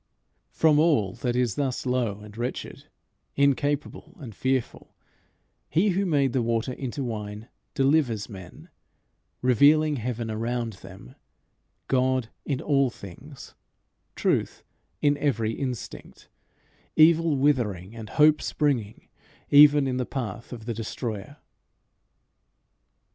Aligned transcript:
From 0.49 0.79
all 0.79 1.13
that 1.17 1.35
is 1.35 1.53
thus 1.53 1.85
low 1.85 2.21
and 2.21 2.35
wretched, 2.35 2.87
incapable 3.35 4.15
and 4.19 4.33
fearful, 4.33 4.95
he 5.69 5.89
who 5.89 6.07
made 6.07 6.33
the 6.33 6.41
water 6.41 6.73
into 6.73 7.03
wine 7.03 7.49
delivers 7.75 8.27
men, 8.27 8.69
revealing 9.43 9.97
heaven 9.97 10.31
around 10.31 10.73
them, 10.81 11.13
God 11.87 12.29
in 12.45 12.59
all 12.61 12.89
things, 12.89 13.53
truth 14.15 14.63
in 15.03 15.17
every 15.19 15.51
instinct, 15.53 16.29
evil 16.95 17.35
withering 17.35 17.95
and 17.95 18.09
hope 18.09 18.41
springing 18.41 19.07
even 19.51 19.85
in 19.85 19.97
the 19.97 20.05
path 20.07 20.51
of 20.51 20.65
the 20.65 20.73
destroyer. 20.73 21.37